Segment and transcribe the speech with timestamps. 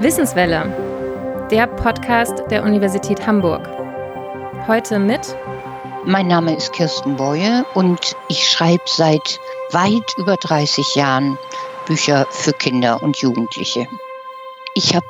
[0.00, 3.66] Wissenswelle, der Podcast der Universität Hamburg.
[4.66, 5.34] Heute mit.
[6.04, 9.40] Mein Name ist Kirsten Boye und ich schreibe seit
[9.70, 11.38] weit über 30 Jahren
[11.86, 13.88] Bücher für Kinder und Jugendliche.
[14.74, 15.06] Ich habe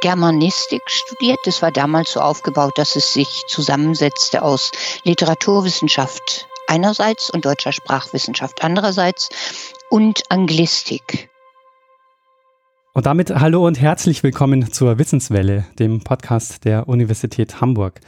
[0.00, 1.40] Germanistik studiert.
[1.46, 4.70] Das war damals so aufgebaut, dass es sich zusammensetzte aus
[5.02, 9.30] Literaturwissenschaft einerseits und deutscher Sprachwissenschaft andererseits
[9.90, 11.28] und Anglistik.
[12.96, 17.98] Und damit hallo und herzlich willkommen zur Wissenswelle, dem Podcast der Universität Hamburg.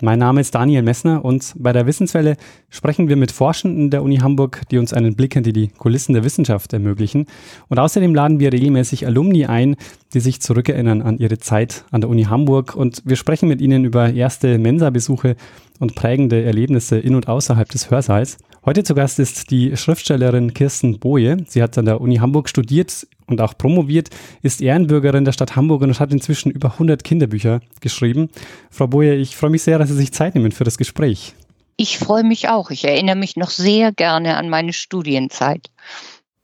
[0.00, 2.36] Mein Name ist Daniel Messner und bei der Wissenswelle
[2.70, 6.22] sprechen wir mit Forschenden der Uni Hamburg, die uns einen Blick hinter die Kulissen der
[6.22, 7.26] Wissenschaft ermöglichen.
[7.66, 9.74] Und außerdem laden wir regelmäßig Alumni ein,
[10.14, 12.76] die sich zurückerinnern an ihre Zeit an der Uni Hamburg.
[12.76, 15.34] Und wir sprechen mit ihnen über erste Mensa-Besuche
[15.80, 18.38] und prägende Erlebnisse in und außerhalb des Hörsaals.
[18.66, 21.36] Heute zu Gast ist die Schriftstellerin Kirsten Boje.
[21.46, 24.10] Sie hat an der Uni Hamburg studiert und auch promoviert,
[24.42, 28.28] ist Ehrenbürgerin der Stadt Hamburg und hat inzwischen über 100 Kinderbücher geschrieben.
[28.68, 31.34] Frau Boje, ich freue mich sehr, dass Sie sich Zeit nehmen für das Gespräch.
[31.76, 32.72] Ich freue mich auch.
[32.72, 35.70] Ich erinnere mich noch sehr gerne an meine Studienzeit.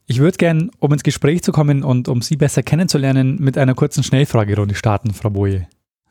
[0.06, 3.74] Ich würde gerne, um ins Gespräch zu kommen und um Sie besser kennenzulernen, mit einer
[3.74, 5.66] kurzen Schnellfragerunde starten, Frau Boje.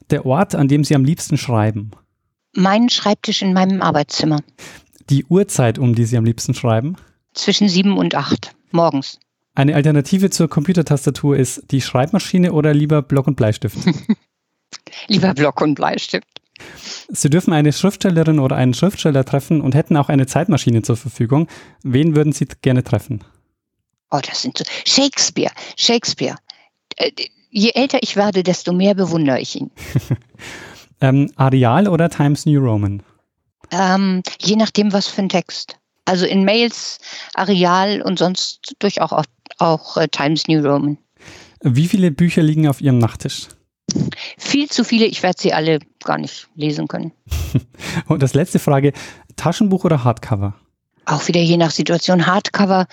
[0.09, 1.91] Der Ort, an dem Sie am liebsten schreiben?
[2.53, 4.39] Mein Schreibtisch in meinem Arbeitszimmer.
[5.11, 6.95] Die Uhrzeit, um die Sie am liebsten schreiben?
[7.33, 9.19] Zwischen sieben und acht morgens.
[9.53, 13.77] Eine Alternative zur Computertastatur ist die Schreibmaschine oder lieber Block und Bleistift?
[15.09, 16.41] lieber Block und Bleistift.
[17.09, 21.49] Sie dürfen eine Schriftstellerin oder einen Schriftsteller treffen und hätten auch eine Zeitmaschine zur Verfügung.
[21.83, 23.21] Wen würden Sie gerne treffen?
[24.11, 24.63] Oh, das sind so.
[24.85, 25.51] Shakespeare.
[25.75, 26.37] Shakespeare.
[26.95, 27.11] Äh,
[27.49, 29.71] je älter ich werde, desto mehr bewundere ich ihn.
[31.01, 33.03] ähm, Arial oder Times New Roman?
[33.71, 35.77] Ähm, je nachdem, was für ein Text.
[36.05, 36.99] Also in Mails,
[37.35, 39.25] Areal und sonst durchaus auch,
[39.59, 40.97] auch äh, Times New Roman.
[41.61, 43.47] Wie viele Bücher liegen auf Ihrem Nachttisch?
[44.37, 47.11] Viel zu viele, ich werde sie alle gar nicht lesen können.
[48.07, 48.93] und das letzte Frage,
[49.35, 50.55] Taschenbuch oder Hardcover?
[51.05, 52.87] Auch wieder je nach Situation Hardcover,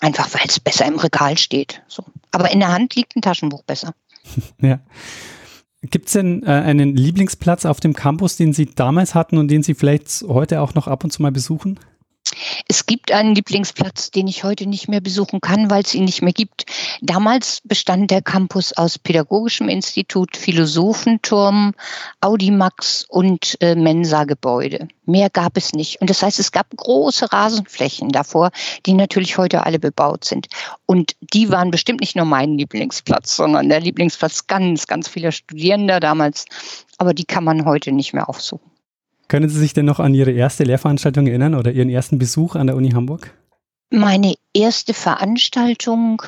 [0.00, 1.82] einfach weil es besser im Regal steht.
[1.88, 2.04] So.
[2.32, 3.94] Aber in der Hand liegt ein Taschenbuch besser.
[4.60, 4.80] ja.
[5.90, 9.62] Gibt es denn äh, einen Lieblingsplatz auf dem Campus, den Sie damals hatten und den
[9.62, 11.78] Sie vielleicht heute auch noch ab und zu mal besuchen?
[12.68, 16.22] Es gibt einen Lieblingsplatz, den ich heute nicht mehr besuchen kann, weil es ihn nicht
[16.22, 16.66] mehr gibt.
[17.00, 21.74] Damals bestand der Campus aus Pädagogischem Institut, Philosophenturm,
[22.20, 24.88] Audimax und äh, Mensa-Gebäude.
[25.04, 26.00] Mehr gab es nicht.
[26.00, 28.50] Und das heißt, es gab große Rasenflächen davor,
[28.86, 30.48] die natürlich heute alle bebaut sind.
[30.86, 36.00] Und die waren bestimmt nicht nur mein Lieblingsplatz, sondern der Lieblingsplatz ganz, ganz vieler Studierender
[36.00, 36.46] damals.
[36.98, 38.75] Aber die kann man heute nicht mehr aufsuchen.
[39.28, 42.66] Können Sie sich denn noch an Ihre erste Lehrveranstaltung erinnern oder Ihren ersten Besuch an
[42.68, 43.32] der Uni Hamburg?
[43.90, 46.22] Meine erste Veranstaltung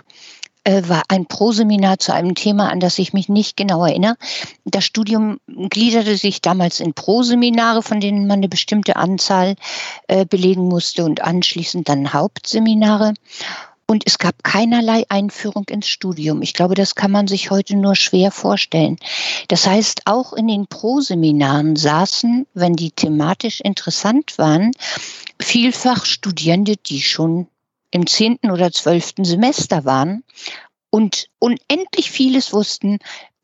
[0.65, 4.17] äh, war ein Proseminar zu einem Thema, an das ich mich nicht genau erinnere.
[4.65, 9.57] Das Studium gliederte sich damals in Proseminare, von denen man eine bestimmte Anzahl
[10.09, 13.15] äh, belegen musste und anschließend dann Hauptseminare.
[13.91, 16.43] Und es gab keinerlei Einführung ins Studium.
[16.43, 18.99] Ich glaube, das kann man sich heute nur schwer vorstellen.
[19.49, 24.72] Das heißt, auch in den Pro-Seminaren saßen, wenn die thematisch interessant waren,
[25.41, 27.49] vielfach Studierende, die schon
[27.91, 30.22] im zehnten oder zwölften Semester waren
[30.91, 32.99] und unendlich vieles wussten,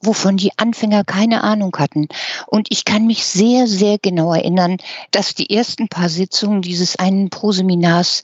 [0.06, 2.08] wovon die Anfänger keine Ahnung hatten.
[2.46, 4.78] Und ich kann mich sehr, sehr genau erinnern,
[5.10, 8.22] dass die ersten paar Sitzungen dieses einen Proseminars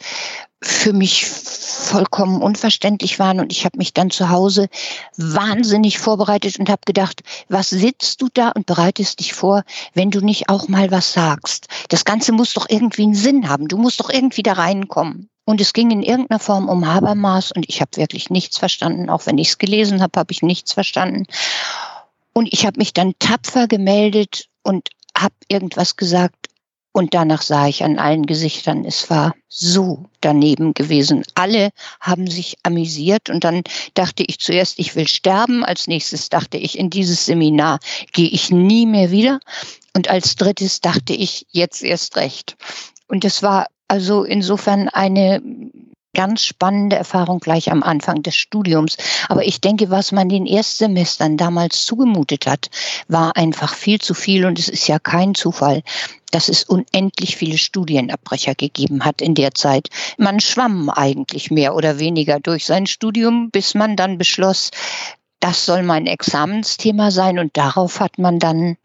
[0.63, 4.69] für mich vollkommen unverständlich waren und ich habe mich dann zu Hause
[5.17, 9.63] wahnsinnig vorbereitet und habe gedacht, was sitzt du da und bereitest dich vor,
[9.95, 11.69] wenn du nicht auch mal was sagst?
[11.89, 13.69] Das Ganze muss doch irgendwie einen Sinn haben.
[13.69, 15.31] Du musst doch irgendwie da reinkommen.
[15.51, 19.11] Und es ging in irgendeiner Form um Habermas und ich habe wirklich nichts verstanden.
[19.11, 21.27] Auch wenn ich es gelesen habe, habe ich nichts verstanden.
[22.33, 26.51] Und ich habe mich dann tapfer gemeldet und habe irgendwas gesagt
[26.93, 31.25] und danach sah ich an allen Gesichtern, es war so daneben gewesen.
[31.35, 31.71] Alle
[32.01, 33.65] haben sich amüsiert und dann
[33.95, 35.65] dachte ich zuerst, ich will sterben.
[35.65, 37.81] Als nächstes dachte ich, in dieses Seminar
[38.13, 39.41] gehe ich nie mehr wieder.
[39.97, 42.57] Und als drittes dachte ich, jetzt erst recht.
[43.09, 45.43] Und es war also insofern eine
[46.15, 48.97] ganz spannende Erfahrung gleich am Anfang des Studiums.
[49.29, 52.69] Aber ich denke, was man den Erstsemestern damals zugemutet hat,
[53.09, 55.83] war einfach viel zu viel und es ist ja kein Zufall,
[56.31, 59.89] dass es unendlich viele Studienabbrecher gegeben hat in der Zeit.
[60.19, 64.71] Man schwamm eigentlich mehr oder weniger durch sein Studium, bis man dann beschloss,
[65.41, 68.77] das soll mein Examensthema sein und darauf hat man dann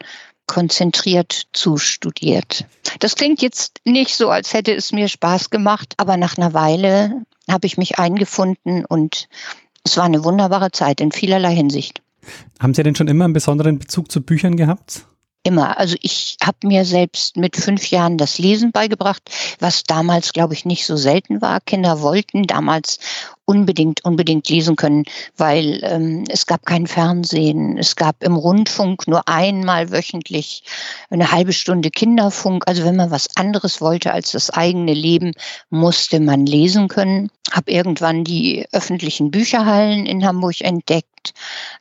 [0.48, 2.66] konzentriert zustudiert.
[3.00, 7.24] Das klingt jetzt nicht so, als hätte es mir Spaß gemacht, aber nach einer Weile
[7.50, 9.28] habe ich mich eingefunden und
[9.84, 12.02] Es war eine wunderbare Zeit in vielerlei Hinsicht.
[12.60, 15.06] Haben Sie denn schon immer einen besonderen Bezug zu Büchern gehabt?
[15.46, 15.78] Immer.
[15.78, 19.22] Also ich habe mir selbst mit fünf Jahren das Lesen beigebracht,
[19.60, 21.62] was damals, glaube ich, nicht so selten war.
[21.62, 22.98] Kinder wollten damals
[23.46, 25.04] unbedingt, unbedingt lesen können,
[25.38, 30.64] weil ähm, es gab kein Fernsehen, es gab im Rundfunk nur einmal wöchentlich
[31.12, 32.64] eine halbe Stunde Kinderfunk.
[32.66, 35.34] Also wenn man was anderes wollte als das eigene Leben,
[35.70, 37.30] musste man lesen können.
[37.52, 41.15] Hab irgendwann die öffentlichen Bücherhallen in Hamburg entdeckt,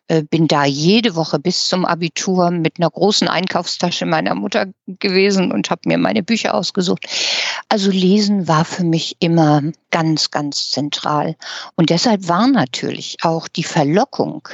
[0.09, 5.53] äh, bin da jede Woche bis zum Abitur mit einer großen Einkaufstasche meiner Mutter gewesen
[5.53, 7.07] und habe mir meine Bücher ausgesucht.
[7.69, 11.37] Also Lesen war für mich immer ganz, ganz zentral.
[11.77, 14.49] Und deshalb war natürlich auch die Verlockung,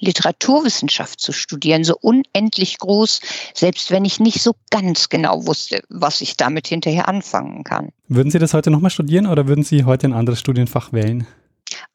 [0.00, 3.20] Literaturwissenschaft zu studieren, so unendlich groß,
[3.54, 7.90] selbst wenn ich nicht so ganz genau wusste, was ich damit hinterher anfangen kann.
[8.08, 11.26] Würden Sie das heute nochmal studieren oder würden Sie heute ein anderes Studienfach wählen?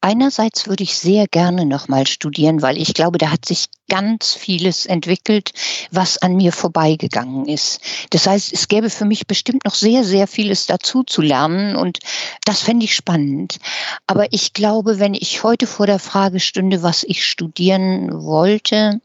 [0.02, 4.86] Einerseits würde ich sehr gerne nochmal studieren, weil ich glaube, da hat sich ganz vieles
[4.86, 5.52] entwickelt,
[5.90, 7.80] was an mir vorbeigegangen ist.
[8.08, 11.98] Das heißt, es gäbe für mich bestimmt noch sehr, sehr vieles dazu zu lernen und
[12.46, 13.58] das fände ich spannend.
[14.06, 19.00] Aber ich glaube, wenn ich heute vor der Frage stünde, was ich studieren wollte,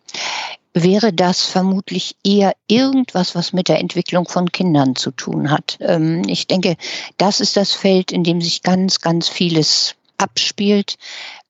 [0.74, 5.77] wäre das vermutlich eher irgendwas, was mit der Entwicklung von Kindern zu tun hat.
[5.81, 6.77] Ähm, ich denke,
[7.18, 10.97] das ist das Feld, in dem sich ganz, ganz vieles abspielt,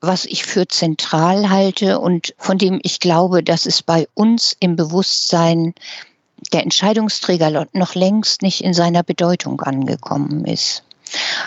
[0.02, 4.76] was ich für zentral halte und von dem ich glaube, dass es bei uns im
[4.76, 5.74] Bewusstsein
[6.54, 10.84] der Entscheidungsträger noch längst nicht in seiner Bedeutung angekommen ist.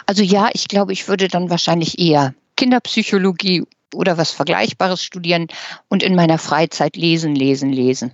[0.07, 5.47] Also ja, ich glaube, ich würde dann wahrscheinlich eher Kinderpsychologie oder was Vergleichbares studieren
[5.89, 8.13] und in meiner Freizeit lesen, lesen, lesen.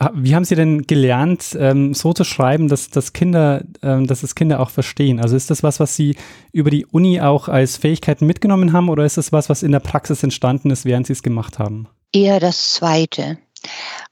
[0.00, 4.22] Ah, wie haben Sie denn gelernt, ähm, so zu schreiben, dass, dass, Kinder, ähm, dass
[4.22, 5.18] es Kinder auch verstehen?
[5.18, 6.16] Also ist das was, was Sie
[6.52, 9.80] über die Uni auch als Fähigkeiten mitgenommen haben oder ist das was, was in der
[9.80, 11.88] Praxis entstanden ist, während Sie es gemacht haben?
[12.12, 13.38] Eher das Zweite.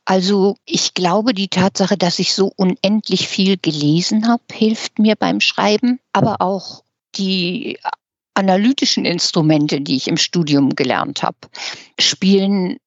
[0.04, 5.40] Also ich glaube, die Tatsache, dass ich so unendlich viel gelesen habe, hilft mir beim
[5.40, 6.82] Schreiben, aber auch
[7.14, 7.78] die
[8.34, 11.38] analytischen Instrumente, die ich im Studium gelernt habe,
[11.98, 12.78] spielen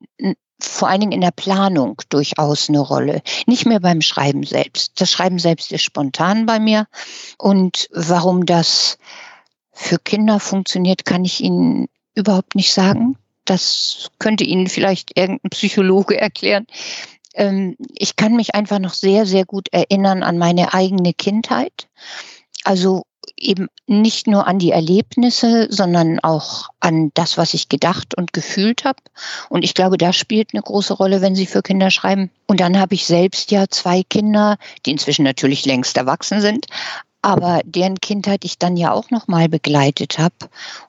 [0.60, 3.22] vor allen Dingen in der Planung durchaus eine Rolle.
[3.48, 5.00] Nicht mehr beim Schreiben selbst.
[5.00, 6.88] Das Schreiben selbst ist spontan bei mir.
[7.38, 8.98] Und warum das
[9.72, 13.18] für Kinder funktioniert, kann ich Ihnen überhaupt nicht sagen.
[13.46, 16.68] Das könnte Ihnen vielleicht irgendein Psychologe erklären.
[17.34, 21.88] Ähm, ich kann mich einfach noch sehr, sehr gut erinnern an meine eigene Kindheit.
[22.64, 23.04] Also
[23.42, 28.86] eben nicht nur an die Erlebnisse, sondern auch an das, was ich gedacht und gefühlt
[28.86, 29.00] habe.
[29.50, 32.30] Und ich glaube, das spielt eine große Rolle, wenn Sie für Kinder schreiben.
[32.48, 36.68] Und dann habe ich selbst ja zwei Kinder, die inzwischen natürlich längst erwachsen sind,
[37.22, 40.36] aber deren Kindheit ich dann ja auch noch mal begleitet habe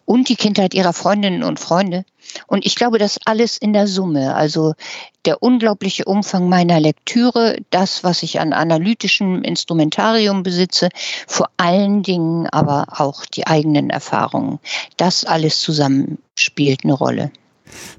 [0.05, 2.05] und die Kindheit ihrer Freundinnen und Freunde.
[2.47, 4.75] Und ich glaube, das alles in der Summe, also
[5.25, 10.89] der unglaubliche Umfang meiner Lektüre, das, was ich an analytischem Instrumentarium besitze,
[11.27, 14.61] vor allen Dingen aber auch die eigenen Erfahrungen,
[14.97, 17.33] das alles zusammen spielt eine Rolle.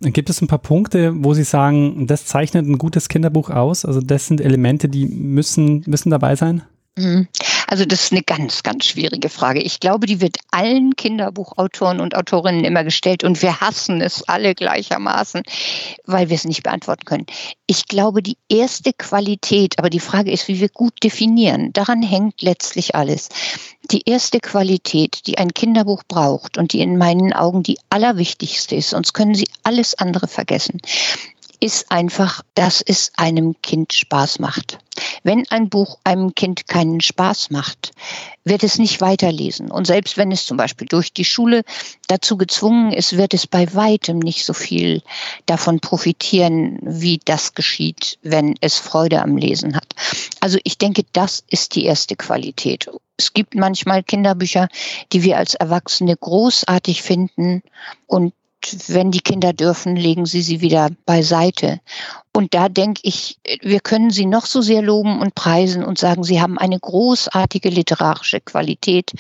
[0.02, 3.86] Gibt es ein paar Punkte, wo Sie sagen, das zeichnet ein gutes Kinderbuch aus?
[3.86, 6.64] Also das sind Elemente, die müssen, müssen dabei sein?
[6.98, 7.28] Mhm.
[7.68, 9.62] Also das ist eine ganz, ganz schwierige Frage.
[9.62, 14.56] Ich glaube, die wird allen Kinderbuchautoren und Autorinnen immer gestellt und wir hassen es alle
[14.56, 15.44] gleichermaßen,
[16.06, 17.26] weil wir es nicht beantworten können.
[17.68, 22.42] Ich glaube, die erste Qualität, aber die Frage ist, wie wir gut definieren, daran hängt
[22.42, 23.30] letztlich alles.
[23.90, 28.90] Die erste Qualität, die ein Kinderbuch braucht und die in meinen Augen die allerwichtigste ist,
[28.90, 30.82] sonst können Sie alles andere vergessen,
[31.62, 34.80] ist einfach, dass es einem Kind Spaß macht.
[35.24, 37.92] Wenn ein Buch einem Kind keinen Spaß macht,
[38.44, 39.70] wird es nicht weiterlesen.
[39.72, 41.64] Und selbst wenn es zum Beispiel durch die Schule
[42.08, 45.04] dazu gezwungen ist, wird es bei weitem nicht so viel
[45.46, 49.94] davon profitieren, wie das geschieht, wenn es Freude am Lesen hat.
[50.40, 52.90] Also ich denke, das ist die erste Qualität.
[53.18, 54.68] Es gibt manchmal Kinderbücher,
[55.14, 57.62] die wir als Erwachsene großartig finden
[58.08, 58.34] und
[58.88, 61.80] wenn die Kinder dürfen, legen sie sie wieder beiseite.
[62.34, 66.24] Und da denke ich, wir können sie noch so sehr loben und preisen und sagen,
[66.24, 69.12] sie haben eine großartige literarische Qualität.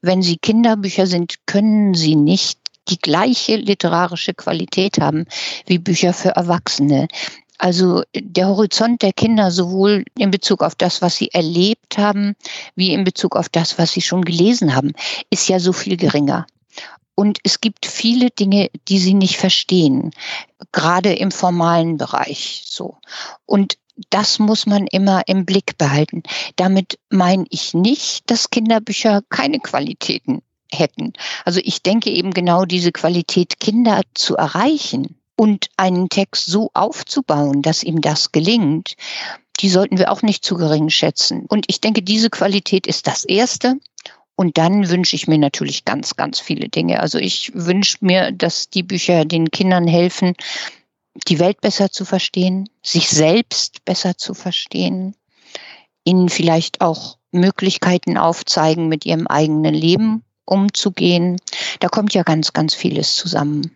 [0.00, 2.58] Wenn sie Kinderbücher sind, können sie nicht
[2.88, 5.26] die gleiche literarische Qualität haben
[5.66, 7.08] wie Bücher für Erwachsene.
[7.58, 12.34] Also der Horizont der Kinder sowohl in Bezug auf das, was sie erlebt haben,
[12.74, 14.92] wie in Bezug auf das, was sie schon gelesen haben,
[15.30, 16.46] ist ja so viel geringer.
[17.14, 20.12] Und es gibt viele Dinge, die sie nicht verstehen,
[20.72, 22.96] gerade im formalen Bereich so.
[23.46, 23.76] Und
[24.10, 26.22] das muss man immer im Blick behalten.
[26.56, 31.12] Damit meine ich nicht, dass Kinderbücher keine Qualitäten hätten.
[31.44, 37.62] Also ich denke eben genau diese Qualität, Kinder zu erreichen und einen Text so aufzubauen,
[37.62, 38.96] dass ihm das gelingt,
[39.60, 41.46] die sollten wir auch nicht zu gering schätzen.
[41.48, 43.76] Und ich denke, diese Qualität ist das Erste.
[44.36, 47.00] Und dann wünsche ich mir natürlich ganz, ganz viele Dinge.
[47.00, 50.34] Also ich wünsche mir, dass die Bücher den Kindern helfen,
[51.28, 55.14] die Welt besser zu verstehen, sich selbst besser zu verstehen,
[56.04, 61.38] ihnen vielleicht auch Möglichkeiten aufzeigen, mit ihrem eigenen Leben umzugehen.
[61.80, 63.70] Da kommt ja ganz, ganz vieles zusammen.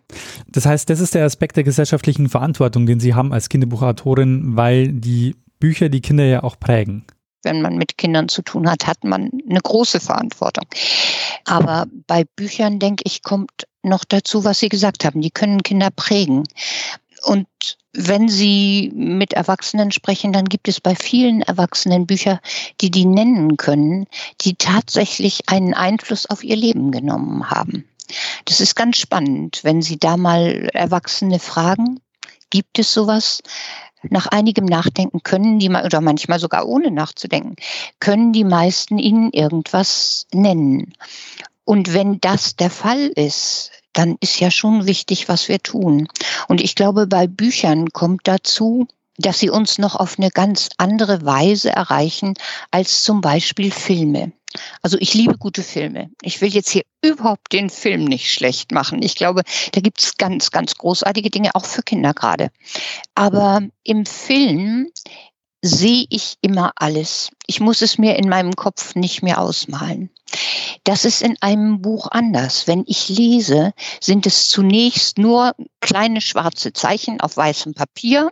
[0.47, 4.89] Das heißt, das ist der Aspekt der gesellschaftlichen Verantwortung, den Sie haben als Kinderbuchautorin, weil
[4.91, 7.05] die Bücher die Kinder ja auch prägen.
[7.43, 10.65] Wenn man mit Kindern zu tun hat, hat man eine große Verantwortung.
[11.45, 15.21] Aber bei Büchern, denke ich, kommt noch dazu, was Sie gesagt haben.
[15.21, 16.43] Die können Kinder prägen.
[17.23, 17.47] Und
[17.93, 22.39] wenn Sie mit Erwachsenen sprechen, dann gibt es bei vielen Erwachsenen Bücher,
[22.81, 24.05] die die nennen können,
[24.41, 27.87] die tatsächlich einen Einfluss auf ihr Leben genommen haben.
[28.45, 31.99] Das ist ganz spannend, wenn Sie da mal Erwachsene fragen,
[32.49, 33.41] gibt es sowas?
[34.03, 37.55] Nach einigem Nachdenken können die, oder manchmal sogar ohne nachzudenken,
[37.99, 40.93] können die meisten Ihnen irgendwas nennen.
[41.65, 46.07] Und wenn das der Fall ist, dann ist ja schon wichtig, was wir tun.
[46.47, 51.25] Und ich glaube, bei Büchern kommt dazu, dass sie uns noch auf eine ganz andere
[51.25, 52.35] Weise erreichen
[52.71, 54.31] als zum Beispiel Filme.
[54.81, 56.09] Also ich liebe gute Filme.
[56.21, 59.01] Ich will jetzt hier überhaupt den Film nicht schlecht machen.
[59.01, 59.43] Ich glaube,
[59.73, 62.49] da gibt es ganz, ganz großartige Dinge, auch für Kinder gerade.
[63.15, 64.89] Aber im Film
[65.61, 67.29] sehe ich immer alles.
[67.45, 70.09] Ich muss es mir in meinem Kopf nicht mehr ausmalen.
[70.83, 72.67] Das ist in einem Buch anders.
[72.67, 78.31] Wenn ich lese, sind es zunächst nur kleine schwarze Zeichen auf weißem Papier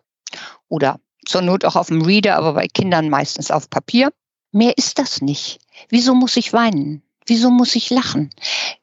[0.67, 4.13] oder zur Not auch auf dem Reader, aber bei Kindern meistens auf Papier.
[4.51, 5.59] Mehr ist das nicht.
[5.89, 7.01] Wieso muss ich weinen?
[7.25, 8.29] Wieso muss ich lachen?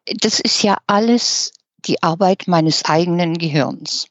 [0.06, 1.52] Das ist ja alles
[1.84, 4.08] die Arbeit meines eigenen Gehirns.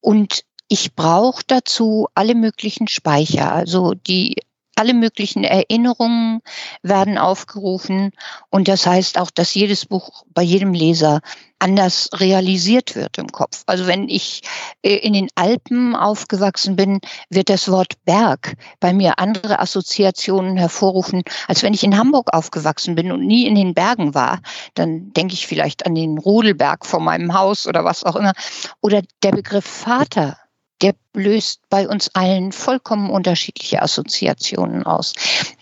[0.00, 4.36] Und ich brauche dazu alle möglichen Speicher, also die
[4.78, 6.40] alle möglichen Erinnerungen
[6.82, 8.12] werden aufgerufen
[8.50, 11.20] und das heißt auch, dass jedes Buch bei jedem Leser
[11.58, 13.62] anders realisiert wird im Kopf.
[13.66, 14.42] Also wenn ich
[14.82, 21.22] äh, in den Alpen aufgewachsen bin, wird das Wort Berg bei mir andere Assoziationen hervorrufen,
[21.48, 24.40] als wenn ich in Hamburg aufgewachsen bin und nie in den Bergen war.
[24.74, 28.32] Dann denke ich vielleicht an den Rodelberg vor meinem Haus oder was auch immer.
[28.80, 30.36] Oder der Begriff Vater
[30.82, 35.12] der löst bei uns allen vollkommen unterschiedliche Assoziationen aus.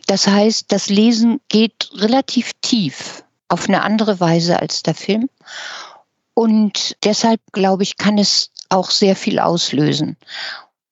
[0.07, 5.29] Das heißt, das Lesen geht relativ tief auf eine andere Weise als der Film.
[6.35, 10.17] Und deshalb, glaube ich, kann es auch sehr viel auslösen.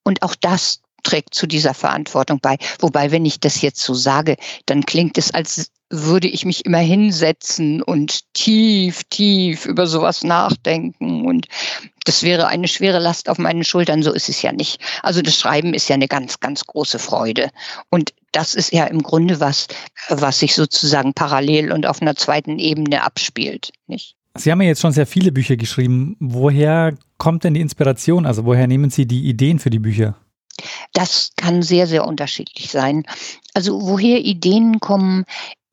[0.05, 2.57] Und auch das trägt zu dieser Verantwortung bei.
[2.79, 5.71] Wobei, wenn ich das jetzt so sage, dann klingt es, als
[6.03, 11.25] würde ich mich immer hinsetzen und tief, tief über sowas nachdenken.
[11.27, 11.47] Und
[12.05, 14.03] das wäre eine schwere Last auf meinen Schultern.
[14.03, 14.81] So ist es ja nicht.
[15.03, 17.51] Also das Schreiben ist ja eine ganz, ganz große Freude.
[17.91, 19.69] Und das ist ja im Grunde was,
[20.09, 24.17] was sich sozusagen parallel und auf einer zweiten Ebene abspielt, nicht?
[24.37, 26.17] Sie haben ja jetzt schon sehr viele Bücher geschrieben.
[26.19, 28.27] Woher kommt denn die Inspiration?
[28.27, 30.17] Also woher nehmen Sie die Ideen für die Bücher?
[30.93, 33.05] Das kann sehr, sehr unterschiedlich sein.
[33.55, 35.25] Also woher Ideen kommen,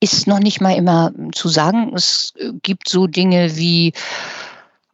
[0.02, 1.94] ist noch nicht mal immer zu sagen.
[1.96, 3.94] Es gibt so Dinge wie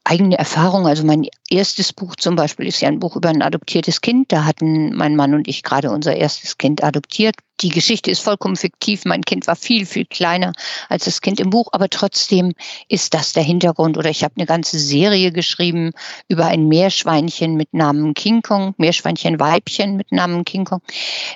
[0.09, 0.87] eigene Erfahrung.
[0.87, 4.31] Also mein erstes Buch zum Beispiel ist ja ein Buch über ein adoptiertes Kind.
[4.31, 7.35] Da hatten mein Mann und ich gerade unser erstes Kind adoptiert.
[7.61, 9.03] Die Geschichte ist vollkommen fiktiv.
[9.05, 10.53] Mein Kind war viel, viel kleiner
[10.89, 12.53] als das Kind im Buch, aber trotzdem
[12.87, 13.97] ist das der Hintergrund.
[13.97, 15.91] Oder ich habe eine ganze Serie geschrieben
[16.27, 20.81] über ein Meerschweinchen mit Namen King Kong, Meerschweinchen-Weibchen mit Namen King Kong.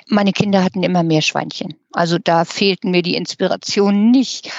[0.06, 1.74] Meine Kinder hatten immer Meerschweinchen.
[1.92, 4.50] Also da fehlten mir die Inspirationen nicht.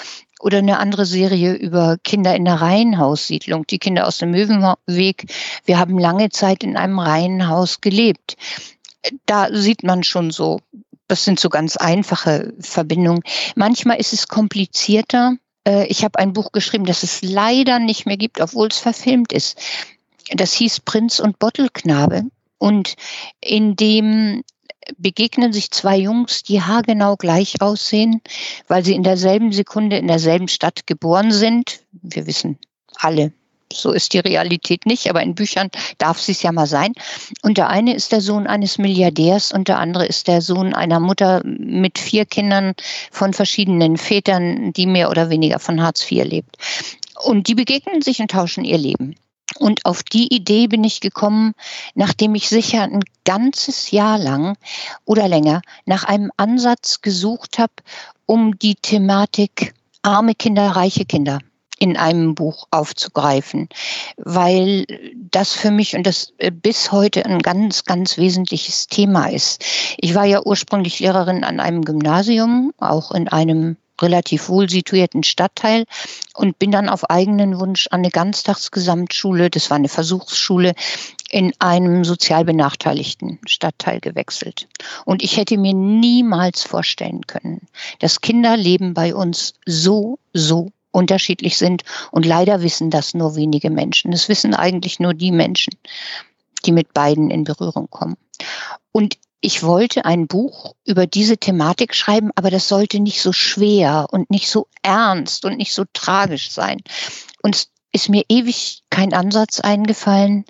[0.43, 5.31] Oder eine andere Serie über Kinder in der Reihenhaussiedlung, die Kinder aus dem Möwenweg.
[5.63, 8.35] Wir haben lange Zeit in einem Reihenhaus gelebt.
[9.25, 10.59] Da sieht man schon so,
[11.07, 13.21] das sind so ganz einfache Verbindungen.
[13.55, 15.37] Manchmal ist es komplizierter.
[15.65, 19.31] Äh, ich habe ein Buch geschrieben, das es leider nicht mehr gibt, obwohl es verfilmt
[19.31, 19.57] ist.
[20.35, 22.23] Das hieß Prinz und Bottelknabe.
[22.57, 22.95] Und
[23.39, 24.43] in dem
[24.97, 28.21] begegnen sich zwei Jungs, die haargenau gleich aussehen,
[28.67, 31.81] weil sie in derselben Sekunde in derselben Stadt geboren sind.
[31.91, 32.57] Wir wissen
[32.95, 33.31] alle,
[33.71, 36.93] so ist die Realität nicht, aber in Büchern darf sie es ja mal sein.
[37.41, 40.99] Und der eine ist der Sohn eines Milliardärs und der andere ist der Sohn einer
[40.99, 42.73] Mutter mit vier Kindern
[43.11, 46.57] von verschiedenen Vätern, die mehr oder weniger von Hartz IV lebt.
[47.23, 49.15] Und die begegnen sich und tauschen ihr Leben.
[49.59, 51.53] Und auf die Idee bin ich gekommen,
[51.95, 54.57] nachdem ich sicher ein ganzes Jahr lang
[55.05, 57.73] oder länger nach einem Ansatz gesucht habe,
[58.25, 61.39] um die Thematik arme Kinder, reiche Kinder
[61.79, 63.67] in einem Buch aufzugreifen,
[64.17, 69.65] weil das für mich und das äh, bis heute ein ganz, ganz wesentliches Thema ist.
[69.97, 75.85] Ich war ja ursprünglich Lehrerin an einem Gymnasium, auch in einem relativ wohl situierten Stadtteil
[76.35, 80.73] und bin dann auf eigenen Wunsch an eine Ganztagsgesamtschule, das war eine Versuchsschule,
[81.31, 84.67] in einem sozial benachteiligten Stadtteil gewechselt.
[85.05, 87.61] Und ich hätte mir niemals vorstellen können,
[87.99, 91.83] dass Kinderleben bei uns so, so unterschiedlich sind.
[92.11, 94.11] Und leider wissen das nur wenige Menschen.
[94.11, 95.73] Das wissen eigentlich nur die Menschen,
[96.65, 98.15] die mit beiden in Berührung kommen.
[98.91, 104.07] Und ich wollte ein Buch über diese Thematik schreiben, aber das sollte nicht so schwer
[104.09, 106.77] und nicht so ernst und nicht so tragisch sein.
[107.41, 110.45] Und ist mir ewig kein Ansatz eingefallen,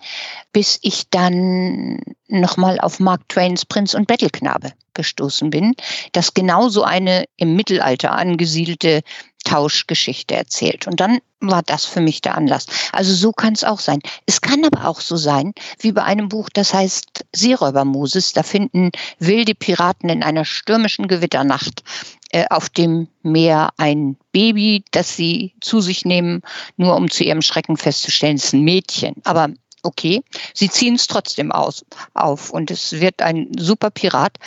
[0.51, 5.73] bis ich dann nochmal auf Mark Twains Prinz und Bettelknabe gestoßen bin,
[6.11, 9.01] das genauso eine im Mittelalter angesiedelte
[9.43, 10.87] Tauschgeschichte erzählt.
[10.87, 12.65] Und dann war das für mich der Anlass.
[12.91, 13.99] Also so kann es auch sein.
[14.25, 18.33] Es kann aber auch so sein, wie bei einem Buch, das heißt Seeräuber Moses.
[18.33, 21.83] Da finden wilde Piraten in einer stürmischen Gewitternacht
[22.31, 26.41] äh, auf dem Meer ein Baby, das sie zu sich nehmen,
[26.77, 29.15] nur um zu ihrem Schrecken festzustellen, es ist ein Mädchen.
[29.23, 29.49] Aber
[29.83, 30.23] okay,
[30.53, 34.37] sie ziehen es trotzdem aus, auf und es wird ein super Pirat.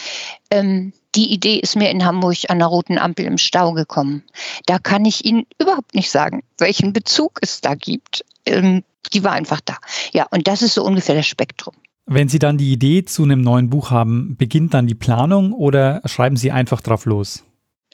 [0.50, 4.22] Ähm, die Idee ist mir in Hamburg an der roten Ampel im Stau gekommen.
[4.66, 8.24] Da kann ich Ihnen überhaupt nicht sagen, welchen Bezug es da gibt.
[8.44, 9.76] Ähm, die war einfach da.
[10.12, 11.74] Ja, und das ist so ungefähr das Spektrum.
[12.06, 16.02] Wenn Sie dann die Idee zu einem neuen Buch haben, beginnt dann die Planung oder
[16.04, 17.42] schreiben Sie einfach drauf los?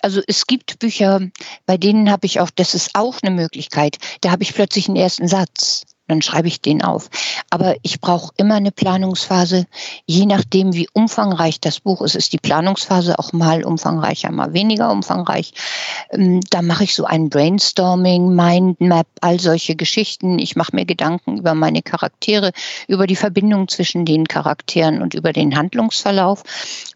[0.02, 1.20] Also es gibt Bücher,
[1.64, 4.96] bei denen habe ich auch, das ist auch eine Möglichkeit, da habe ich plötzlich einen
[4.96, 7.08] ersten Satz dann schreibe ich den auf.
[7.50, 9.66] Aber ich brauche immer eine Planungsphase,
[10.06, 12.14] je nachdem, wie umfangreich das Buch ist.
[12.14, 15.52] Ist die Planungsphase auch mal umfangreicher, mal weniger umfangreich.
[16.10, 20.38] Ähm, da mache ich so ein Brainstorming, Mindmap, all solche Geschichten.
[20.38, 22.52] Ich mache mir Gedanken über meine Charaktere,
[22.88, 26.42] über die Verbindung zwischen den Charakteren und über den Handlungsverlauf.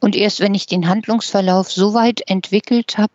[0.00, 3.12] Und erst wenn ich den Handlungsverlauf so weit entwickelt habe,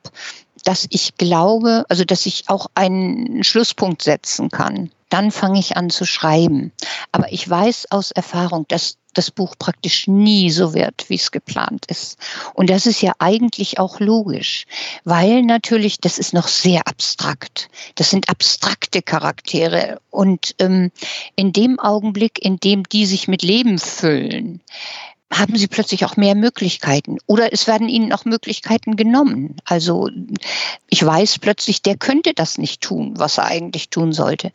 [0.63, 5.89] dass ich glaube, also dass ich auch einen Schlusspunkt setzen kann dann fange ich an
[5.89, 6.71] zu schreiben.
[7.11, 11.85] Aber ich weiß aus Erfahrung, dass das Buch praktisch nie so wird, wie es geplant
[11.87, 12.17] ist.
[12.53, 14.65] Und das ist ja eigentlich auch logisch,
[15.03, 17.69] weil natürlich, das ist noch sehr abstrakt.
[17.95, 19.99] Das sind abstrakte Charaktere.
[20.09, 20.91] Und ähm,
[21.35, 24.61] in dem Augenblick, in dem die sich mit Leben füllen,
[25.31, 29.55] haben sie plötzlich auch mehr Möglichkeiten oder es werden ihnen auch Möglichkeiten genommen.
[29.65, 30.09] Also
[30.89, 34.51] ich weiß plötzlich, der könnte das nicht tun, was er eigentlich tun sollte.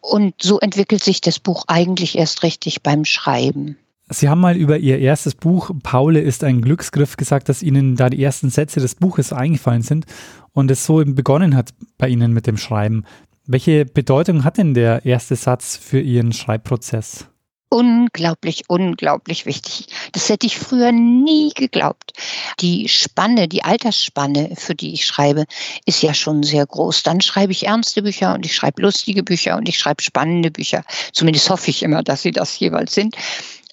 [0.00, 3.76] Und so entwickelt sich das Buch eigentlich erst richtig beim Schreiben.
[4.12, 8.10] Sie haben mal über Ihr erstes Buch, Paule ist ein Glücksgriff, gesagt, dass Ihnen da
[8.10, 10.04] die ersten Sätze des Buches eingefallen sind
[10.52, 13.04] und es so eben begonnen hat bei Ihnen mit dem Schreiben.
[13.46, 17.29] Welche Bedeutung hat denn der erste Satz für Ihren Schreibprozess?
[17.70, 19.86] Unglaublich, unglaublich wichtig.
[20.12, 22.12] Das hätte ich früher nie geglaubt.
[22.60, 25.46] Die Spanne, die Altersspanne, für die ich schreibe,
[25.86, 27.04] ist ja schon sehr groß.
[27.04, 30.84] Dann schreibe ich ernste Bücher und ich schreibe lustige Bücher und ich schreibe spannende Bücher.
[31.12, 33.16] Zumindest hoffe ich immer, dass sie das jeweils sind.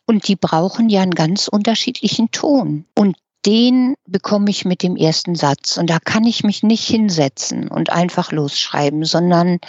[0.06, 2.86] Und die brauchen ja einen ganz unterschiedlichen Ton.
[2.96, 5.78] Und den bekomme ich mit dem ersten Satz.
[5.78, 9.60] Und da kann ich mich nicht hinsetzen und einfach losschreiben, sondern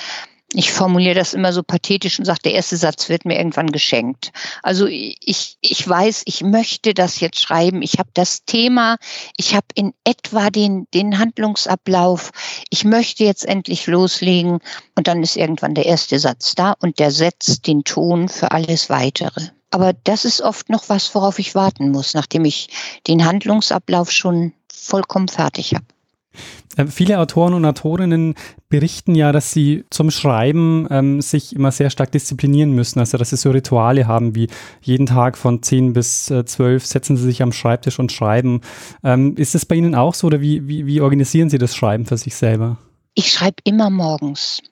[0.55, 4.33] ich formuliere das immer so pathetisch und sage, der erste Satz wird mir irgendwann geschenkt.
[4.63, 7.83] Also ich, ich weiß, ich möchte das jetzt schreiben.
[7.83, 8.97] Ich habe das Thema,
[9.37, 12.31] ich habe in etwa den, den Handlungsablauf.
[12.71, 14.61] Ich möchte jetzt endlich loslegen
[14.95, 18.89] und dann ist irgendwann der erste Satz da und der setzt den Ton für alles
[18.89, 19.49] Weitere.
[19.71, 22.71] Aber das ist oft noch was, worauf ich warten muss, nachdem ich
[23.07, 25.85] den Handlungsablauf schon vollkommen fertig habe.
[26.77, 28.35] Äh, viele Autoren und Autorinnen
[28.69, 33.01] berichten ja, dass sie zum Schreiben ähm, sich immer sehr stark disziplinieren müssen.
[33.01, 34.49] Also, dass sie so Rituale haben, wie
[34.81, 38.61] jeden Tag von 10 bis äh, 12 setzen sie sich am Schreibtisch und schreiben.
[39.03, 42.07] Ähm, ist das bei Ihnen auch so oder wie, wie, wie organisieren Sie das Schreiben
[42.07, 42.79] für sich selber?
[43.15, 44.63] Ich schreibe immer morgens.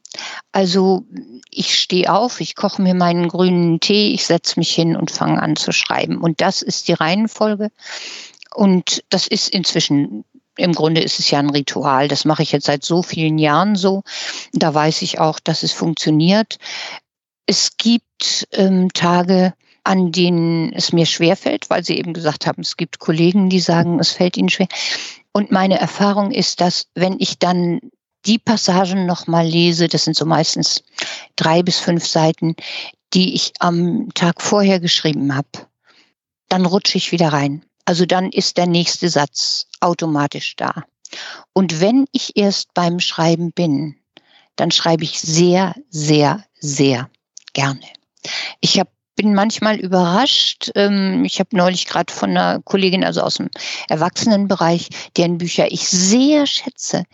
[0.53, 1.05] Also
[1.51, 5.43] ich stehe auf, ich koche mir meinen grünen Tee, ich setze mich hin und fange
[5.43, 6.19] an zu schreiben.
[6.19, 7.71] Und das ist die Reihenfolge.
[8.55, 10.25] Und das ist inzwischen
[10.57, 12.09] im Grunde ist es ja ein Ritual.
[12.09, 14.03] Das mache ich jetzt seit so vielen Jahren so.
[14.53, 16.59] Da weiß ich auch, dass es funktioniert.
[17.47, 22.77] Es gibt ähm, Tage, an denen es mir schwerfällt, weil Sie eben gesagt haben, es
[22.77, 24.69] gibt Kollegen, die sagen, es fällt ihnen schwer.
[25.33, 27.81] Und meine Erfahrung ist, dass wenn ich dann
[28.25, 30.83] die Passagen nochmal lese, das sind so meistens
[31.37, 32.57] drei bis fünf Seiten,
[33.15, 35.49] die ich am Tag vorher geschrieben habe,
[36.49, 37.65] dann rutsche ich wieder rein.
[37.87, 40.85] Also dann ist der nächste Satz automatisch da.
[41.53, 43.97] Und wenn ich erst beim Schreiben bin,
[44.57, 47.09] dann schreibe ich sehr, sehr, sehr
[47.55, 47.81] gerne.
[48.61, 50.71] Ich habe bin manchmal überrascht.
[50.75, 53.49] Ähm, ich habe neulich gerade von einer Kollegin, also aus dem
[53.89, 57.05] Erwachsenenbereich, deren Bücher ich sehr schätze,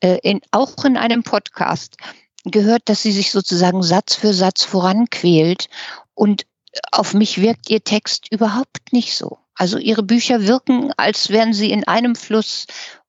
[0.00, 1.96] äh, in, auch in einem Podcast
[2.44, 5.68] gehört, dass sie sich sozusagen Satz für Satz voranquält.
[6.14, 6.44] Und
[6.90, 9.38] auf mich wirkt ihr Text überhaupt nicht so.
[9.56, 12.66] Also ihre Bücher wirken, als wären sie in einem Fluss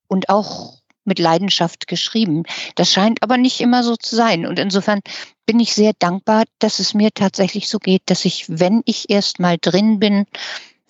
[0.08, 2.42] und auch mit Leidenschaft geschrieben.
[2.74, 4.46] Das scheint aber nicht immer so zu sein.
[4.46, 5.00] Und insofern
[5.46, 9.38] bin ich sehr dankbar, dass es mir tatsächlich so geht, dass ich, wenn ich erst
[9.38, 10.26] mal drin bin,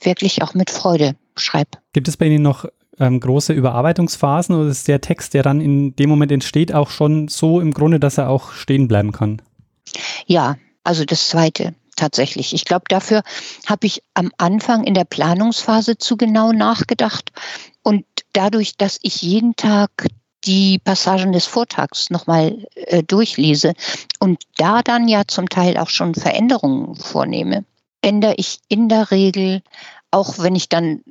[0.00, 1.70] wirklich auch mit Freude schreibe.
[1.92, 2.66] Gibt es bei Ihnen noch
[2.98, 7.28] ähm, große Überarbeitungsphasen oder ist der Text, der dann in dem Moment entsteht, auch schon
[7.28, 9.42] so im Grunde, dass er auch stehen bleiben kann?
[10.26, 12.54] Ja, also das Zweite tatsächlich.
[12.54, 13.22] Ich glaube, dafür
[13.66, 17.32] habe ich am Anfang in der Planungsphase zu genau nachgedacht.
[17.82, 19.90] Und dadurch, dass ich jeden Tag
[20.44, 23.74] die Passagen des Vortrags nochmal äh, durchlese
[24.20, 27.64] und da dann ja zum Teil auch schon Veränderungen vornehme,
[28.00, 29.62] ändere ich in der Regel,
[30.10, 31.02] auch wenn ich dann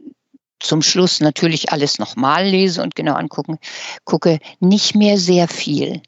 [0.60, 3.60] zum Schluss natürlich alles nochmal lese und genau angucken,
[4.06, 6.02] gucke, nicht mehr sehr viel.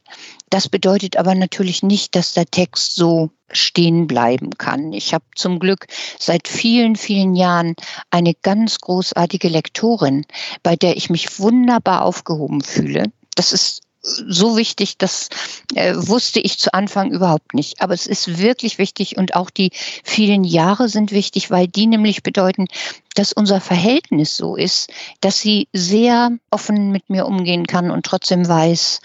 [0.49, 4.93] Das bedeutet aber natürlich nicht, dass der Text so stehen bleiben kann.
[4.93, 5.87] Ich habe zum Glück
[6.19, 7.75] seit vielen, vielen Jahren
[8.11, 10.25] eine ganz großartige Lektorin,
[10.63, 13.05] bei der ich mich wunderbar aufgehoben fühle.
[13.35, 15.29] Das ist so wichtig, das
[15.75, 17.81] äh, wusste ich zu Anfang überhaupt nicht.
[17.81, 19.71] Aber es ist wirklich wichtig und auch die
[20.03, 22.67] vielen Jahre sind wichtig, weil die nämlich bedeuten,
[23.15, 28.47] dass unser Verhältnis so ist, dass sie sehr offen mit mir umgehen kann und trotzdem
[28.47, 29.01] weiß,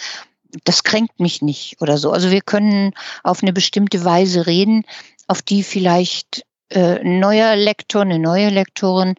[0.65, 2.13] das kränkt mich nicht oder so.
[2.13, 4.85] Also wir können auf eine bestimmte Weise reden,
[5.27, 9.15] auf die vielleicht äh, ein neuer Lektor, eine neue Lektorin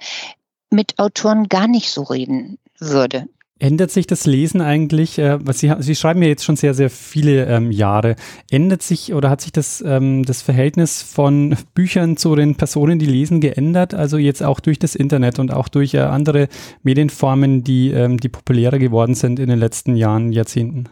[0.69, 3.27] mit Autoren gar nicht so reden würde.
[3.59, 6.89] Ändert sich das Lesen eigentlich, äh, was Sie, Sie schreiben ja jetzt schon sehr, sehr
[6.89, 8.15] viele ähm, Jahre,
[8.51, 13.05] ändert sich oder hat sich das, ähm, das Verhältnis von Büchern zu den Personen, die
[13.05, 13.93] lesen, geändert?
[13.93, 16.49] Also jetzt auch durch das Internet und auch durch äh, andere
[16.81, 20.89] Medienformen, die, ähm, die populärer geworden sind in den letzten Jahren, Jahrzehnten?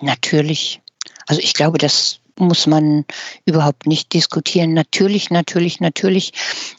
[0.00, 0.80] Natürlich.
[1.26, 3.04] Also ich glaube, das muss man
[3.44, 4.74] überhaupt nicht diskutieren.
[4.74, 6.32] Natürlich, natürlich, natürlich.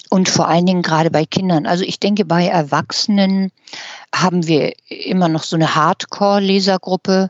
[0.10, 1.66] Und vor allen Dingen gerade bei Kindern.
[1.66, 3.52] Also ich denke, bei Erwachsenen
[4.14, 7.30] haben wir immer noch so eine Hardcore-Lesergruppe,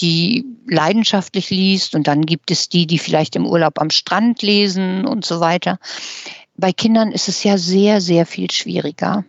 [0.00, 1.94] die leidenschaftlich liest.
[1.94, 5.78] Und dann gibt es die, die vielleicht im Urlaub am Strand lesen und so weiter.
[6.56, 9.24] Bei Kindern ist es ja sehr, sehr viel schwieriger.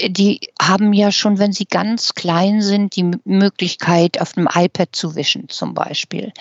[0.00, 5.14] Die haben ja schon, wenn sie ganz klein sind, die Möglichkeit, auf einem iPad zu
[5.14, 6.32] wischen zum Beispiel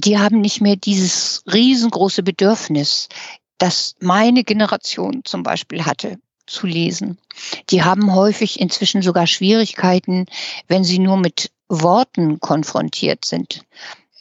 [0.00, 3.08] die haben nicht mehr dieses riesengroße Bedürfnis,
[3.58, 7.18] das meine Generation zum Beispiel hatte zu lesen.
[7.70, 10.26] Die haben häufig inzwischen sogar Schwierigkeiten,
[10.66, 13.62] wenn sie nur mit Worten konfrontiert sind,